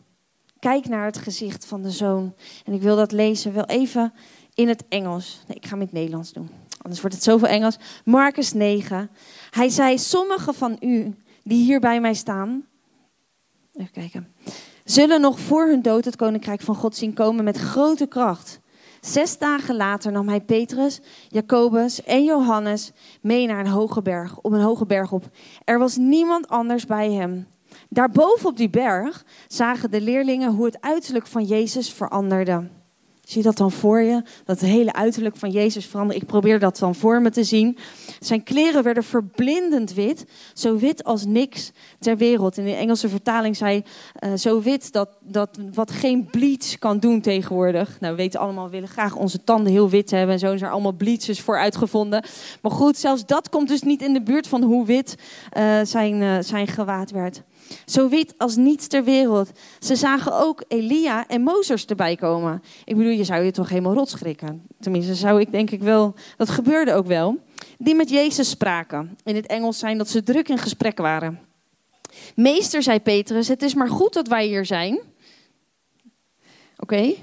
Kijk 0.61 0.89
naar 0.89 1.05
het 1.05 1.19
gezicht 1.19 1.67
van 1.67 1.83
de 1.83 1.91
zoon. 1.91 2.35
En 2.65 2.73
ik 2.73 2.83
wil 2.83 2.97
dat 2.97 3.13
lezen 3.13 3.53
wel 3.55 3.65
even 3.65 4.13
in 4.55 4.69
het 4.69 4.85
Engels. 4.89 5.43
Nee, 5.47 5.57
ik 5.57 5.65
ga 5.65 5.71
hem 5.71 5.81
in 5.81 5.87
het 5.87 5.95
Nederlands 5.95 6.33
doen. 6.33 6.51
Anders 6.83 7.01
wordt 7.01 7.17
het 7.17 7.25
zoveel 7.25 7.49
Engels. 7.49 7.79
Marcus 8.05 8.53
9. 8.53 9.11
Hij 9.51 9.69
zei: 9.69 9.99
Sommigen 9.99 10.55
van 10.55 10.77
u 10.81 11.15
die 11.43 11.65
hier 11.65 11.81
bij 11.81 12.01
mij 12.01 12.15
staan, 12.15 12.67
even 13.75 13.93
kijken. 13.93 14.33
Zullen 14.85 15.21
nog 15.21 15.41
voor 15.41 15.67
hun 15.67 15.83
dood 15.83 16.05
het 16.05 16.17
koninkrijk 16.17 16.61
van 16.61 16.75
God 16.75 16.97
zien 16.97 17.15
komen 17.15 17.45
met 17.45 17.57
grote 17.57 18.07
kracht. 18.07 18.61
Zes 19.01 19.39
dagen 19.39 19.77
later 19.77 20.13
nam 20.13 20.29
hij 20.29 20.41
Petrus, 20.41 21.01
Jacobus 21.29 22.05
en 22.05 22.25
Johannes 22.25 22.93
mee 23.21 23.47
naar 23.47 23.61
een 23.61 23.67
hoge 23.67 24.03
berg, 24.03 24.39
op 24.39 24.53
een 24.53 24.61
hoge 24.61 24.87
berg 24.87 25.13
op. 25.13 25.29
Er 25.65 25.79
was 25.79 25.97
niemand 25.97 26.49
anders 26.49 26.87
bij 26.87 27.13
hem. 27.13 27.47
Daarboven 27.93 28.49
op 28.49 28.57
die 28.57 28.71
berg 28.71 29.25
zagen 29.49 29.91
de 29.91 30.01
leerlingen 30.01 30.53
hoe 30.53 30.65
het 30.65 30.81
uiterlijk 30.81 31.27
van 31.27 31.45
Jezus 31.45 31.93
veranderde. 31.93 32.69
Zie 33.25 33.39
je 33.39 33.45
dat 33.45 33.57
dan 33.57 33.71
voor 33.71 34.01
je? 34.01 34.23
Dat 34.45 34.61
hele 34.61 34.93
uiterlijk 34.93 35.37
van 35.37 35.51
Jezus 35.51 35.87
veranderde. 35.87 36.23
Ik 36.23 36.29
probeer 36.29 36.59
dat 36.59 36.79
dan 36.79 36.95
voor 36.95 37.23
me 37.23 37.31
te 37.31 37.45
zien. 37.45 37.79
Zijn 38.21 38.43
kleren 38.43 38.83
werden 38.83 39.05
verblindend 39.05 39.95
wit, 39.95 40.25
zo 40.55 40.77
wit 40.77 41.05
als 41.05 41.25
niks 41.25 41.73
ter 41.99 42.17
wereld. 42.17 42.59
In 42.59 42.65
de 42.65 42.75
Engelse 42.75 43.09
vertaling 43.09 43.57
zei 43.57 43.85
uh, 44.21 44.35
zo 44.35 44.63
wit 44.63 44.93
dat, 44.93 45.09
dat 45.21 45.59
wat 45.75 45.91
geen 45.91 46.27
bleach 46.31 46.79
kan 46.79 46.99
doen 46.99 47.21
tegenwoordig. 47.21 48.01
Nou, 48.01 48.13
we 48.13 48.23
weten 48.23 48.41
allemaal, 48.41 48.65
we 48.65 48.71
willen 48.71 48.89
graag 48.89 49.17
onze 49.17 49.45
tanden 49.45 49.73
heel 49.73 49.91
wit 49.91 50.11
hebben. 50.11 50.33
En 50.35 50.41
zo 50.41 50.47
zijn 50.47 50.61
er 50.61 50.71
allemaal 50.71 50.93
bleaches 50.93 51.41
voor 51.41 51.59
uitgevonden. 51.59 52.25
Maar 52.63 52.73
goed, 52.73 52.97
zelfs 52.97 53.27
dat 53.27 53.49
komt 53.49 53.69
dus 53.69 53.83
niet 53.83 54.03
in 54.03 54.13
de 54.13 54.23
buurt 54.23 54.47
van 54.47 54.63
hoe 54.63 54.87
wit 54.87 55.15
uh, 55.57 55.81
zijn, 55.83 56.15
uh, 56.23 56.37
zijn 56.41 56.67
gewaad 56.67 57.11
werd. 57.11 57.43
Zo 57.85 58.09
wit 58.09 58.35
als 58.37 58.57
niets 58.57 58.87
ter 58.87 59.05
wereld. 59.05 59.51
Ze 59.79 59.97
zagen 59.97 60.33
ook 60.33 60.65
Elia 60.69 61.29
en 61.29 61.43
Mozes 61.43 61.85
erbij 61.85 62.17
komen. 62.17 62.63
Ik 62.85 62.97
bedoel, 62.97 63.13
je 63.13 63.25
zou 63.25 63.45
je 63.45 63.51
toch 63.51 63.69
helemaal 63.69 63.95
rot 63.95 64.09
schrikken. 64.09 64.67
Tenminste, 64.81 65.15
zou 65.15 65.41
ik 65.41 65.51
denk 65.51 65.71
ik 65.71 65.83
wel. 65.83 66.15
Dat 66.37 66.51
gebeurde 66.51 66.95
ook 66.95 67.07
wel. 67.07 67.39
Die 67.79 67.95
met 67.95 68.11
Jezus 68.11 68.51
spraken. 68.51 69.19
In 69.25 69.37
het 69.37 69.47
Engels 69.47 69.79
zijn 69.79 69.99
dat 69.99 70.09
ze 70.09 70.23
druk 70.23 70.49
in 70.49 70.59
gesprek 70.59 70.99
waren. 70.99 71.41
Meester, 72.35 72.83
zei 72.83 73.01
Petrus, 73.01 73.49
het 73.49 73.63
is 73.63 73.75
maar 73.75 73.89
goed 73.89 74.13
dat 74.13 74.29
wij 74.29 74.47
hier 74.47 74.67
zijn. 74.67 75.01
Oké. 76.77 77.15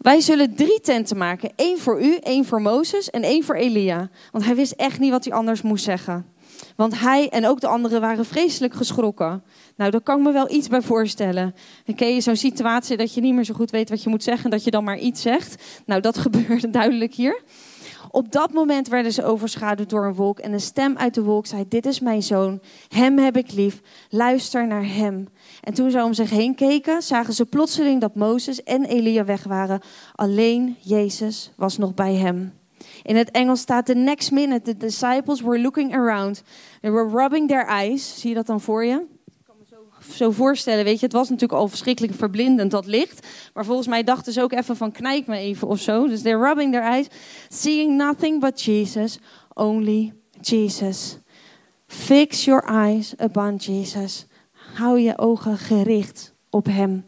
Wij 0.00 0.20
zullen 0.20 0.54
drie 0.54 0.80
tenten 0.80 1.16
maken. 1.16 1.50
één 1.56 1.78
voor 1.78 2.02
u, 2.02 2.16
één 2.16 2.44
voor 2.44 2.62
Mozes 2.62 3.10
en 3.10 3.22
één 3.22 3.44
voor 3.44 3.54
Elia. 3.54 4.10
Want 4.32 4.44
hij 4.44 4.54
wist 4.54 4.72
echt 4.72 4.98
niet 4.98 5.10
wat 5.10 5.24
hij 5.24 5.34
anders 5.34 5.62
moest 5.62 5.84
zeggen. 5.84 6.26
Want 6.76 7.00
hij 7.00 7.28
en 7.28 7.46
ook 7.46 7.60
de 7.60 7.66
anderen 7.66 8.00
waren 8.00 8.24
vreselijk 8.24 8.74
geschrokken. 8.74 9.42
Nou, 9.76 9.90
daar 9.90 10.00
kan 10.00 10.18
ik 10.18 10.24
me 10.24 10.32
wel 10.32 10.50
iets 10.50 10.68
bij 10.68 10.82
voorstellen. 10.82 11.54
Dan 11.84 11.94
ken 11.94 12.14
je 12.14 12.20
zo'n 12.20 12.36
situatie 12.36 12.96
dat 12.96 13.14
je 13.14 13.20
niet 13.20 13.34
meer 13.34 13.44
zo 13.44 13.54
goed 13.54 13.70
weet 13.70 13.88
wat 13.88 14.02
je 14.02 14.10
moet 14.10 14.22
zeggen, 14.22 14.50
dat 14.50 14.64
je 14.64 14.70
dan 14.70 14.84
maar 14.84 14.98
iets 14.98 15.22
zegt. 15.22 15.62
Nou, 15.86 16.00
dat 16.00 16.18
gebeurde 16.24 16.70
duidelijk 16.70 17.14
hier. 17.14 17.42
Op 18.10 18.32
dat 18.32 18.52
moment 18.52 18.88
werden 18.88 19.12
ze 19.12 19.24
overschaduwd 19.24 19.90
door 19.90 20.04
een 20.04 20.14
wolk 20.14 20.38
en 20.38 20.52
een 20.52 20.60
stem 20.60 20.96
uit 20.96 21.14
de 21.14 21.22
wolk 21.22 21.46
zei: 21.46 21.64
Dit 21.68 21.86
is 21.86 22.00
mijn 22.00 22.22
zoon, 22.22 22.60
hem 22.88 23.18
heb 23.18 23.36
ik 23.36 23.52
lief, 23.52 23.80
luister 24.08 24.66
naar 24.66 24.86
hem. 24.86 25.28
En 25.60 25.74
toen 25.74 25.90
ze 25.90 26.04
om 26.04 26.14
zich 26.14 26.30
heen 26.30 26.54
keken, 26.54 27.02
zagen 27.02 27.34
ze 27.34 27.44
plotseling 27.44 28.00
dat 28.00 28.14
Mozes 28.14 28.62
en 28.62 28.84
Elia 28.84 29.24
weg 29.24 29.44
waren. 29.44 29.80
Alleen 30.14 30.76
Jezus 30.80 31.52
was 31.56 31.78
nog 31.78 31.94
bij 31.94 32.14
hem. 32.14 32.52
In 33.02 33.16
het 33.16 33.30
Engels 33.30 33.60
staat: 33.60 33.86
The 33.86 33.94
next 33.94 34.30
minute 34.30 34.62
the 34.62 34.76
disciples 34.76 35.40
were 35.40 35.60
looking 35.60 35.94
around. 35.94 36.42
They 36.80 36.90
were 36.90 37.08
rubbing 37.08 37.48
their 37.48 37.66
eyes. 37.66 38.20
Zie 38.20 38.28
je 38.28 38.34
dat 38.34 38.46
dan 38.46 38.60
voor 38.60 38.84
je? 38.84 39.06
Zo 40.16 40.30
voorstellen, 40.30 40.84
weet 40.84 40.98
je, 40.98 41.04
het 41.04 41.14
was 41.14 41.28
natuurlijk 41.28 41.60
al 41.60 41.68
verschrikkelijk 41.68 42.14
verblindend, 42.14 42.70
dat 42.70 42.86
licht. 42.86 43.26
Maar 43.54 43.64
volgens 43.64 43.88
mij 43.88 44.04
dachten 44.04 44.32
ze 44.32 44.42
ook 44.42 44.52
even 44.52 44.76
van, 44.76 44.92
knijp 44.92 45.26
me 45.26 45.36
even 45.36 45.68
of 45.68 45.80
zo. 45.80 46.08
Dus 46.08 46.22
they're 46.22 46.46
rubbing 46.46 46.72
their 46.72 46.84
eyes. 46.84 47.06
Seeing 47.48 47.96
nothing 47.96 48.40
but 48.40 48.62
Jesus, 48.62 49.18
only 49.54 50.12
Jesus. 50.40 51.18
Fix 51.86 52.44
your 52.44 52.64
eyes 52.64 53.14
upon 53.22 53.56
Jesus. 53.56 54.26
Hou 54.74 54.98
je 54.98 55.18
ogen 55.18 55.58
gericht 55.58 56.34
op 56.50 56.66
Hem. 56.66 57.04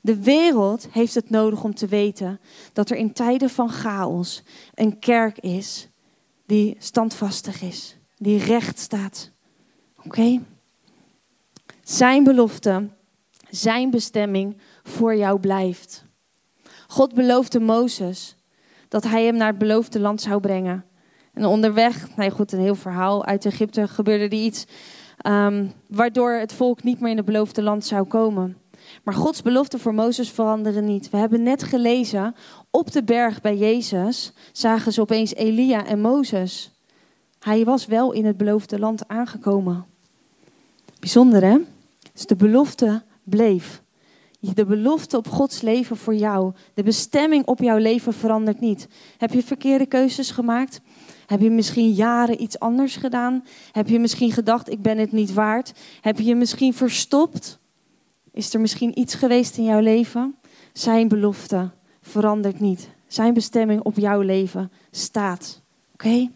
De 0.00 0.22
wereld 0.22 0.88
heeft 0.90 1.14
het 1.14 1.30
nodig 1.30 1.64
om 1.64 1.74
te 1.74 1.86
weten 1.86 2.40
dat 2.72 2.90
er 2.90 2.96
in 2.96 3.12
tijden 3.12 3.50
van 3.50 3.70
chaos 3.70 4.42
een 4.74 4.98
kerk 4.98 5.38
is 5.38 5.88
die 6.46 6.76
standvastig 6.78 7.62
is, 7.62 7.96
die 8.16 8.38
recht 8.38 8.78
staat. 8.78 9.30
Oké? 10.04 10.40
Zijn 11.82 12.24
belofte, 12.24 12.88
zijn 13.50 13.90
bestemming 13.90 14.56
voor 14.82 15.16
jou 15.16 15.40
blijft. 15.40 16.04
God 16.86 17.14
beloofde 17.14 17.60
Mozes 17.60 18.36
dat 18.88 19.04
hij 19.04 19.24
hem 19.24 19.36
naar 19.36 19.48
het 19.48 19.58
beloofde 19.58 20.00
land 20.00 20.20
zou 20.20 20.40
brengen. 20.40 20.84
En 21.32 21.44
onderweg, 21.44 22.16
nou 22.16 22.30
goed, 22.30 22.52
een 22.52 22.60
heel 22.60 22.74
verhaal 22.74 23.24
uit 23.24 23.46
Egypte 23.46 23.88
gebeurde 23.88 24.24
er 24.24 24.32
iets 24.32 24.66
um, 25.26 25.72
waardoor 25.88 26.32
het 26.32 26.52
volk 26.52 26.82
niet 26.82 27.00
meer 27.00 27.10
in 27.10 27.16
het 27.16 27.26
beloofde 27.26 27.62
land 27.62 27.84
zou 27.84 28.04
komen. 28.04 28.56
Maar 29.02 29.14
Gods 29.14 29.42
belofte 29.42 29.78
voor 29.78 29.94
Mozes 29.94 30.30
veranderen 30.30 30.84
niet. 30.84 31.10
We 31.10 31.16
hebben 31.16 31.42
net 31.42 31.62
gelezen, 31.62 32.34
op 32.70 32.92
de 32.92 33.04
berg 33.04 33.40
bij 33.40 33.56
Jezus 33.56 34.32
zagen 34.52 34.92
ze 34.92 35.00
opeens 35.00 35.34
Elia 35.34 35.86
en 35.86 36.00
Mozes. 36.00 36.72
Hij 37.38 37.64
was 37.64 37.86
wel 37.86 38.12
in 38.12 38.24
het 38.24 38.36
beloofde 38.36 38.78
land 38.78 39.08
aangekomen. 39.08 39.91
Bijzonder 41.02 41.44
hè? 41.44 41.58
Dus 42.12 42.26
de 42.26 42.36
belofte 42.36 43.02
bleef. 43.24 43.82
De 44.40 44.64
belofte 44.64 45.16
op 45.16 45.28
Gods 45.28 45.60
leven 45.60 45.96
voor 45.96 46.14
jou, 46.14 46.52
de 46.74 46.82
bestemming 46.82 47.46
op 47.46 47.60
jouw 47.60 47.76
leven 47.76 48.12
verandert 48.12 48.60
niet. 48.60 48.88
Heb 49.18 49.32
je 49.32 49.42
verkeerde 49.42 49.86
keuzes 49.86 50.30
gemaakt? 50.30 50.80
Heb 51.26 51.40
je 51.40 51.50
misschien 51.50 51.90
jaren 51.90 52.42
iets 52.42 52.58
anders 52.58 52.96
gedaan? 52.96 53.44
Heb 53.72 53.88
je 53.88 53.98
misschien 53.98 54.32
gedacht, 54.32 54.70
ik 54.70 54.82
ben 54.82 54.98
het 54.98 55.12
niet 55.12 55.32
waard? 55.32 55.72
Heb 56.00 56.18
je 56.18 56.24
je 56.24 56.34
misschien 56.34 56.74
verstopt? 56.74 57.58
Is 58.32 58.54
er 58.54 58.60
misschien 58.60 58.98
iets 58.98 59.14
geweest 59.14 59.56
in 59.56 59.64
jouw 59.64 59.80
leven? 59.80 60.36
Zijn 60.72 61.08
belofte 61.08 61.70
verandert 62.00 62.60
niet. 62.60 62.88
Zijn 63.06 63.34
bestemming 63.34 63.82
op 63.82 63.96
jouw 63.96 64.20
leven 64.20 64.72
staat. 64.90 65.60
Oké? 65.92 66.30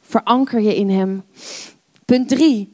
Veranker 0.00 0.60
je 0.60 0.76
in 0.76 0.90
Hem. 0.90 1.22
Punt 2.04 2.28
3. 2.28 2.72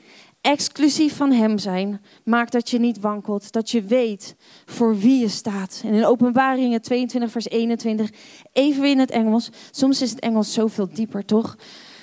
Exclusief 0.49 1.17
van 1.17 1.33
Hem 1.33 1.59
zijn 1.59 2.01
maakt 2.25 2.53
dat 2.53 2.71
je 2.71 2.79
niet 2.79 3.01
wankelt. 3.01 3.53
Dat 3.53 3.71
je 3.71 3.83
weet 3.83 4.37
voor 4.65 4.99
wie 4.99 5.21
je 5.21 5.29
staat. 5.29 5.81
En 5.85 5.93
in 5.93 6.05
Openbaringen 6.05 6.83
22, 6.83 7.31
vers 7.31 7.49
21. 7.49 8.11
Even 8.53 8.81
weer 8.83 8.91
in 8.91 8.99
het 8.99 9.11
Engels. 9.11 9.51
Soms 9.71 10.03
is 10.03 10.11
het 10.11 10.21
Engels 10.21 10.53
zoveel 10.53 10.89
dieper, 10.93 11.25
toch? 11.25 11.57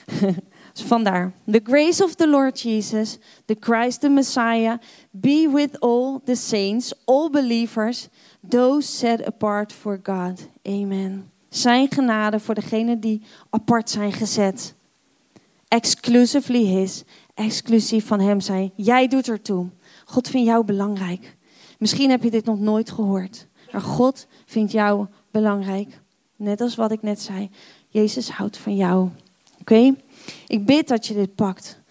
vandaar. 0.73 1.33
The 1.51 1.61
grace 1.63 2.03
of 2.03 2.15
the 2.15 2.27
Lord 2.27 2.61
Jesus, 2.61 3.17
the 3.45 3.57
Christ 3.59 4.01
the 4.01 4.09
Messiah, 4.09 4.77
be 5.11 5.49
with 5.53 5.79
all 5.79 6.21
the 6.25 6.35
saints, 6.35 6.93
all 7.05 7.29
believers, 7.29 8.09
those 8.49 8.97
set 8.97 9.25
apart 9.25 9.73
for 9.73 9.99
God. 10.03 10.47
Amen. 10.63 11.31
Zijn 11.49 11.91
genade 11.91 12.39
voor 12.39 12.53
degenen 12.55 12.99
die 12.99 13.21
apart 13.49 13.89
zijn 13.89 14.11
gezet. 14.11 14.75
Exclusively 15.67 16.65
His, 16.65 17.03
exclusief 17.35 18.07
van 18.07 18.19
Hem 18.19 18.39
zijn. 18.39 18.71
Jij 18.75 19.07
doet 19.07 19.29
ertoe. 19.29 19.69
God 20.05 20.27
vindt 20.27 20.47
jou 20.47 20.65
belangrijk. 20.65 21.37
Misschien 21.79 22.09
heb 22.09 22.23
je 22.23 22.31
dit 22.31 22.45
nog 22.45 22.59
nooit 22.59 22.91
gehoord. 22.91 23.47
Maar 23.71 23.81
God 23.81 24.27
vindt 24.45 24.71
jou 24.71 25.07
belangrijk. 25.31 26.01
Net 26.35 26.61
als 26.61 26.75
wat 26.75 26.91
ik 26.91 27.01
net 27.01 27.21
zei. 27.21 27.49
Jezus 27.87 28.29
houdt 28.29 28.57
van 28.57 28.75
jou. 28.75 29.09
Oké? 29.59 29.95
Ik 30.47 30.65
bid 30.65 30.87
dat 30.87 31.07
je 31.07 31.13
dit 31.13 31.35
pakt. 31.35 31.81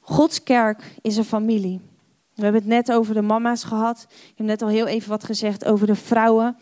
Gods 0.00 0.42
kerk 0.42 0.94
is 1.00 1.16
een 1.16 1.24
familie. 1.24 1.80
We 2.34 2.42
hebben 2.42 2.60
het 2.60 2.70
net 2.70 2.92
over 2.92 3.14
de 3.14 3.22
mama's 3.22 3.64
gehad. 3.64 4.06
Ik 4.10 4.32
heb 4.36 4.46
net 4.46 4.62
al 4.62 4.68
heel 4.68 4.86
even 4.86 5.08
wat 5.08 5.24
gezegd 5.24 5.64
over 5.64 5.86
de 5.86 5.94
vrouwen. 5.94 6.56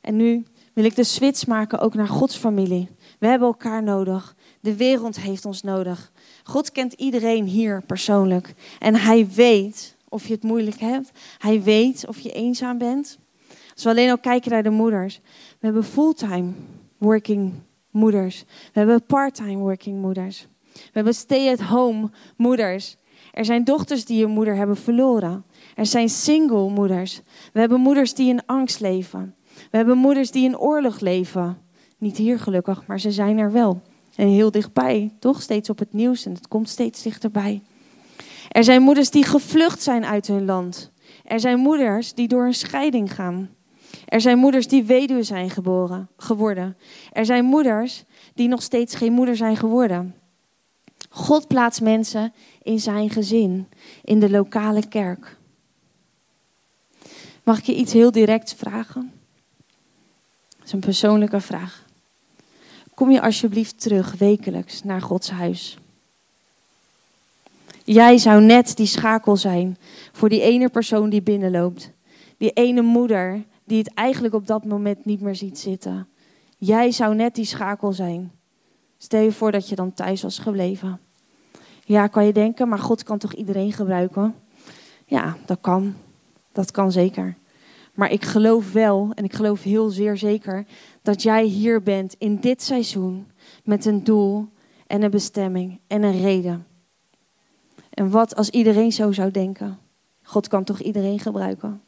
En 0.00 0.16
nu 0.16 0.46
wil 0.72 0.84
ik 0.84 0.96
de 0.96 1.04
switch 1.04 1.46
maken 1.46 1.78
ook 1.78 1.94
naar 1.94 2.08
Gods 2.08 2.36
familie. 2.36 2.88
We 3.18 3.26
hebben 3.26 3.48
elkaar 3.48 3.82
nodig. 3.82 4.36
De 4.60 4.76
wereld 4.76 5.20
heeft 5.20 5.44
ons 5.44 5.62
nodig. 5.62 6.12
God 6.44 6.72
kent 6.72 6.92
iedereen 6.92 7.44
hier 7.44 7.82
persoonlijk. 7.86 8.54
En 8.78 8.94
hij 8.94 9.28
weet 9.28 9.96
of 10.08 10.26
je 10.26 10.32
het 10.32 10.42
moeilijk 10.42 10.80
hebt. 10.80 11.10
Hij 11.38 11.62
weet 11.62 12.06
of 12.06 12.20
je 12.20 12.32
eenzaam 12.32 12.78
bent. 12.78 13.18
Als 13.74 13.84
we 13.84 13.90
alleen 13.90 14.10
al 14.10 14.18
kijken 14.18 14.50
naar 14.50 14.62
de 14.62 14.70
moeders. 14.70 15.20
We 15.32 15.66
hebben 15.66 15.84
fulltime 15.84 16.52
working 16.98 17.52
moeders. 17.90 18.44
We 18.72 18.78
hebben 18.78 19.04
part-time 19.04 19.56
working 19.56 20.00
moeders. 20.00 20.46
We 20.72 20.90
hebben 20.92 21.14
stay-at-home 21.14 22.10
moeders. 22.36 22.96
Er 23.32 23.44
zijn 23.44 23.64
dochters 23.64 24.04
die 24.04 24.22
hun 24.22 24.30
moeder 24.30 24.54
hebben 24.54 24.76
verloren. 24.76 25.44
Er 25.74 25.86
zijn 25.86 26.08
single 26.08 26.70
moeders. 26.70 27.20
We 27.52 27.60
hebben 27.60 27.80
moeders 27.80 28.14
die 28.14 28.28
in 28.28 28.46
angst 28.46 28.80
leven. 28.80 29.34
We 29.70 29.76
hebben 29.76 29.98
moeders 29.98 30.30
die 30.30 30.44
in 30.44 30.58
oorlog 30.58 31.00
leven. 31.00 31.58
Niet 31.98 32.16
hier 32.16 32.38
gelukkig, 32.38 32.86
maar 32.86 33.00
ze 33.00 33.10
zijn 33.10 33.38
er 33.38 33.52
wel. 33.52 33.82
En 34.18 34.28
heel 34.28 34.50
dichtbij, 34.50 35.12
toch? 35.18 35.42
Steeds 35.42 35.70
op 35.70 35.78
het 35.78 35.92
nieuws 35.92 36.26
en 36.26 36.32
het 36.32 36.48
komt 36.48 36.68
steeds 36.68 37.02
dichterbij. 37.02 37.62
Er 38.48 38.64
zijn 38.64 38.82
moeders 38.82 39.10
die 39.10 39.24
gevlucht 39.24 39.82
zijn 39.82 40.04
uit 40.04 40.26
hun 40.26 40.44
land. 40.44 40.90
Er 41.24 41.40
zijn 41.40 41.58
moeders 41.58 42.14
die 42.14 42.28
door 42.28 42.46
een 42.46 42.54
scheiding 42.54 43.14
gaan. 43.14 43.50
Er 44.04 44.20
zijn 44.20 44.38
moeders 44.38 44.68
die 44.68 44.84
weduwe 44.84 45.22
zijn 45.22 45.50
geboren, 45.50 46.08
geworden. 46.16 46.76
Er 47.12 47.24
zijn 47.24 47.44
moeders 47.44 48.04
die 48.34 48.48
nog 48.48 48.62
steeds 48.62 48.94
geen 48.94 49.12
moeder 49.12 49.36
zijn 49.36 49.56
geworden. 49.56 50.14
God 51.08 51.48
plaatst 51.48 51.80
mensen 51.80 52.32
in 52.62 52.80
zijn 52.80 53.10
gezin, 53.10 53.68
in 54.04 54.20
de 54.20 54.30
lokale 54.30 54.88
kerk. 54.88 55.36
Mag 57.42 57.58
ik 57.58 57.64
je 57.64 57.74
iets 57.74 57.92
heel 57.92 58.10
directs 58.10 58.52
vragen? 58.52 59.12
Dat 60.48 60.66
is 60.66 60.72
een 60.72 60.80
persoonlijke 60.80 61.40
vraag. 61.40 61.86
Kom 62.98 63.10
je 63.10 63.22
alsjeblieft 63.22 63.80
terug 63.80 64.14
wekelijks 64.18 64.82
naar 64.82 65.00
Gods 65.00 65.30
huis? 65.30 65.78
Jij 67.84 68.18
zou 68.18 68.42
net 68.42 68.76
die 68.76 68.86
schakel 68.86 69.36
zijn 69.36 69.76
voor 70.12 70.28
die 70.28 70.40
ene 70.40 70.68
persoon 70.68 71.10
die 71.10 71.22
binnenloopt. 71.22 71.90
Die 72.36 72.50
ene 72.50 72.82
moeder 72.82 73.44
die 73.64 73.78
het 73.78 73.94
eigenlijk 73.94 74.34
op 74.34 74.46
dat 74.46 74.64
moment 74.64 75.04
niet 75.04 75.20
meer 75.20 75.36
ziet 75.36 75.58
zitten. 75.58 76.08
Jij 76.56 76.90
zou 76.90 77.14
net 77.14 77.34
die 77.34 77.44
schakel 77.44 77.92
zijn. 77.92 78.32
Stel 78.96 79.22
je 79.22 79.32
voor 79.32 79.52
dat 79.52 79.68
je 79.68 79.74
dan 79.74 79.92
thuis 79.92 80.22
was 80.22 80.38
gebleven. 80.38 81.00
Ja, 81.84 82.06
kan 82.06 82.26
je 82.26 82.32
denken, 82.32 82.68
maar 82.68 82.78
God 82.78 83.02
kan 83.02 83.18
toch 83.18 83.32
iedereen 83.32 83.72
gebruiken? 83.72 84.34
Ja, 85.04 85.36
dat 85.46 85.58
kan. 85.60 85.94
Dat 86.52 86.70
kan 86.70 86.92
zeker. 86.92 87.36
Maar 87.98 88.12
ik 88.12 88.24
geloof 88.24 88.72
wel, 88.72 89.10
en 89.14 89.24
ik 89.24 89.32
geloof 89.32 89.62
heel 89.62 89.90
zeer 89.90 90.16
zeker, 90.16 90.66
dat 91.02 91.22
jij 91.22 91.44
hier 91.44 91.82
bent 91.82 92.14
in 92.18 92.36
dit 92.36 92.62
seizoen 92.62 93.26
met 93.64 93.84
een 93.84 94.04
doel 94.04 94.48
en 94.86 95.02
een 95.02 95.10
bestemming 95.10 95.80
en 95.86 96.02
een 96.02 96.20
reden. 96.20 96.66
En 97.90 98.10
wat 98.10 98.36
als 98.36 98.50
iedereen 98.50 98.92
zo 98.92 99.12
zou 99.12 99.30
denken? 99.30 99.78
God 100.22 100.48
kan 100.48 100.64
toch 100.64 100.80
iedereen 100.80 101.18
gebruiken? 101.18 101.82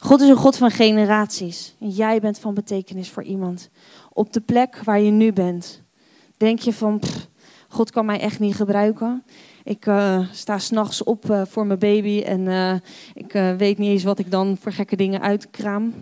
God 0.00 0.20
is 0.20 0.28
een 0.28 0.36
God 0.36 0.56
van 0.56 0.70
generaties. 0.70 1.74
En 1.80 1.88
jij 1.88 2.20
bent 2.20 2.38
van 2.38 2.54
betekenis 2.54 3.10
voor 3.10 3.22
iemand. 3.22 3.68
Op 4.12 4.32
de 4.32 4.40
plek 4.40 4.80
waar 4.84 5.00
je 5.00 5.10
nu 5.10 5.32
bent. 5.32 5.82
Denk 6.36 6.58
je 6.58 6.72
van, 6.72 7.00
God 7.68 7.90
kan 7.90 8.06
mij 8.06 8.20
echt 8.20 8.38
niet 8.38 8.54
gebruiken. 8.54 9.24
Ik 9.64 9.86
uh, 9.86 10.26
sta 10.32 10.58
s'nachts 10.58 11.02
op 11.02 11.30
uh, 11.30 11.42
voor 11.44 11.66
mijn 11.66 11.78
baby 11.78 12.22
en 12.22 12.40
uh, 12.40 12.74
ik 13.14 13.32
weet 13.58 13.78
niet 13.78 13.90
eens 13.90 14.04
wat 14.04 14.18
ik 14.18 14.30
dan 14.30 14.56
voor 14.60 14.72
gekke 14.72 14.96
dingen 14.96 15.20
uitkraam. 15.20 15.94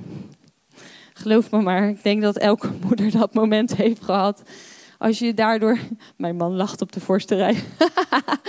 Geloof 1.21 1.51
me 1.51 1.61
maar, 1.61 1.89
ik 1.89 2.03
denk 2.03 2.23
dat 2.23 2.37
elke 2.37 2.71
moeder 2.87 3.11
dat 3.11 3.35
moment 3.35 3.77
heeft 3.77 4.03
gehad. 4.03 4.43
Als 4.99 5.19
je 5.19 5.35
daardoor. 5.35 5.79
Mijn 6.17 6.37
man 6.37 6.57
lacht 6.57 6.83
op 6.83 6.93
de 6.93 7.01
voorste 7.01 7.35
rij. 7.35 7.57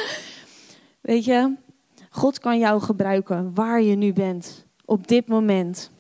weet 1.02 1.26
je, 1.26 1.56
God 2.10 2.40
kan 2.40 2.60
jou 2.60 2.82
gebruiken 2.82 3.52
waar 3.54 3.82
je 3.82 3.96
nu 3.96 4.14
bent 4.14 4.66
op 4.86 5.08
dit 5.08 5.28
moment. 5.28 5.92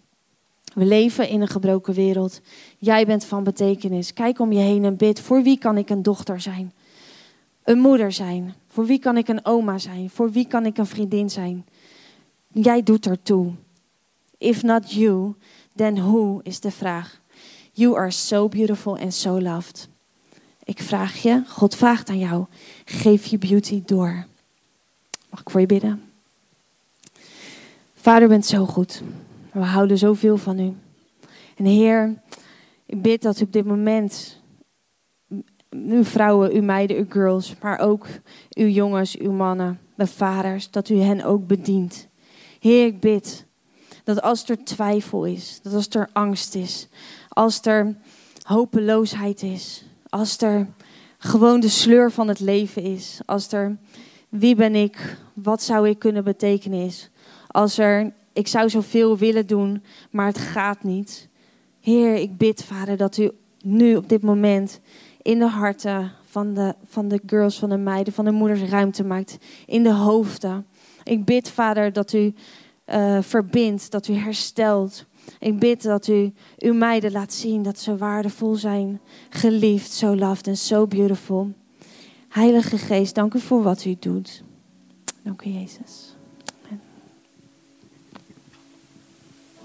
We 0.73 0.85
leven 0.85 1.29
in 1.29 1.41
een 1.41 1.47
gebroken 1.47 1.93
wereld. 1.93 2.41
Jij 2.77 3.05
bent 3.05 3.25
van 3.25 3.43
betekenis. 3.43 4.13
Kijk 4.13 4.39
om 4.39 4.51
je 4.51 4.59
heen 4.59 4.85
en 4.85 4.97
bid. 4.97 5.19
Voor 5.19 5.43
wie 5.43 5.57
kan 5.57 5.77
ik 5.77 5.89
een 5.89 6.03
dochter 6.03 6.41
zijn? 6.41 6.73
Een 7.63 7.79
moeder 7.79 8.11
zijn? 8.11 8.53
Voor 8.67 8.85
wie 8.85 8.99
kan 8.99 9.17
ik 9.17 9.27
een 9.27 9.45
oma 9.45 9.77
zijn? 9.77 10.09
Voor 10.09 10.31
wie 10.31 10.47
kan 10.47 10.65
ik 10.65 10.77
een 10.77 10.85
vriendin 10.85 11.29
zijn? 11.29 11.65
Jij 12.47 12.83
doet 12.83 13.05
ertoe. 13.05 13.51
If 14.37 14.63
not 14.63 14.91
you, 14.91 15.33
then 15.75 15.95
who 15.95 16.39
is 16.43 16.59
de 16.59 16.71
vraag. 16.71 17.21
You 17.71 17.97
are 17.97 18.11
so 18.11 18.47
beautiful 18.47 18.97
and 18.97 19.13
so 19.13 19.41
loved. 19.41 19.89
Ik 20.63 20.81
vraag 20.81 21.21
je, 21.21 21.43
God 21.47 21.75
vraagt 21.75 22.09
aan 22.09 22.19
jou, 22.19 22.45
geef 22.85 23.25
je 23.25 23.37
beauty 23.37 23.81
door. 23.85 24.25
Mag 25.29 25.39
ik 25.39 25.49
voor 25.49 25.59
je 25.59 25.65
bidden? 25.65 26.03
Vader, 27.95 28.27
bent 28.27 28.45
zo 28.45 28.65
goed. 28.65 29.01
We 29.51 29.59
houden 29.59 29.97
zoveel 29.97 30.37
van 30.37 30.59
u. 30.59 30.73
En 31.55 31.65
Heer, 31.65 32.21
ik 32.85 33.01
bid 33.01 33.21
dat 33.21 33.39
u 33.39 33.43
op 33.43 33.53
dit 33.53 33.65
moment 33.65 34.40
uw 35.71 36.03
vrouwen, 36.03 36.51
uw 36.51 36.61
meiden, 36.61 36.97
uw 36.97 37.05
girls, 37.09 37.55
maar 37.61 37.79
ook 37.79 38.07
uw 38.53 38.67
jongens, 38.67 39.17
uw 39.17 39.31
mannen, 39.31 39.79
de 39.95 40.07
vaders, 40.07 40.71
dat 40.71 40.89
u 40.89 40.99
hen 40.99 41.23
ook 41.23 41.47
bedient. 41.47 42.07
Heer, 42.59 42.85
ik 42.85 42.99
bid 42.99 43.45
dat 44.03 44.21
als 44.21 44.49
er 44.49 44.63
twijfel 44.63 45.25
is, 45.25 45.59
dat 45.63 45.73
als 45.73 45.87
er 45.89 46.09
angst 46.13 46.55
is, 46.55 46.87
als 47.29 47.65
er 47.65 47.95
hopeloosheid 48.41 49.43
is, 49.43 49.83
als 50.09 50.41
er 50.41 50.67
gewoon 51.17 51.59
de 51.59 51.69
sleur 51.69 52.11
van 52.11 52.27
het 52.27 52.39
leven 52.39 52.83
is, 52.83 53.19
als 53.25 53.51
er 53.51 53.77
wie 54.29 54.55
ben 54.55 54.75
ik, 54.75 55.17
wat 55.33 55.61
zou 55.61 55.89
ik 55.89 55.99
kunnen 55.99 56.23
betekenen 56.23 56.85
is, 56.85 57.09
als 57.47 57.77
er, 57.77 58.13
ik 58.33 58.47
zou 58.47 58.69
zoveel 58.69 59.17
willen 59.17 59.47
doen, 59.47 59.83
maar 60.09 60.25
het 60.25 60.37
gaat 60.37 60.83
niet. 60.83 61.29
Heer, 61.79 62.15
ik 62.15 62.37
bid, 62.37 62.63
Vader, 62.63 62.97
dat 62.97 63.17
u 63.17 63.31
nu 63.61 63.95
op 63.95 64.09
dit 64.09 64.21
moment 64.21 64.79
in 65.21 65.39
de 65.39 65.47
harten 65.47 66.11
van 66.23 66.53
de, 66.53 66.75
van 66.83 67.07
de 67.07 67.21
girls, 67.25 67.59
van 67.59 67.69
de 67.69 67.77
meiden, 67.77 68.13
van 68.13 68.25
de 68.25 68.31
moeders 68.31 68.61
ruimte 68.61 69.03
maakt. 69.03 69.37
In 69.65 69.83
de 69.83 69.93
hoofden. 69.93 70.65
Ik 71.03 71.25
bid, 71.25 71.49
Vader, 71.49 71.93
dat 71.93 72.13
u 72.13 72.33
uh, 72.85 73.21
verbindt, 73.21 73.91
dat 73.91 74.07
u 74.07 74.13
herstelt. 74.13 75.05
Ik 75.39 75.59
bid 75.59 75.83
dat 75.83 76.07
u 76.07 76.33
uw 76.57 76.73
meiden 76.73 77.11
laat 77.11 77.33
zien 77.33 77.63
dat 77.63 77.79
ze 77.79 77.97
waardevol 77.97 78.55
zijn, 78.55 79.01
geliefd, 79.29 79.91
zo 79.91 80.15
loved 80.15 80.47
en 80.47 80.57
so 80.57 80.87
beautiful. 80.87 81.51
Heilige 82.29 82.77
Geest, 82.77 83.15
dank 83.15 83.33
u 83.33 83.39
voor 83.39 83.63
wat 83.63 83.85
u 83.85 83.95
doet. 83.99 84.43
Dank 85.23 85.41
u, 85.41 85.49
Jezus. 85.49 86.10